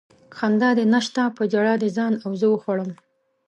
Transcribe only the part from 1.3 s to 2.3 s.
په ژړا دې ځان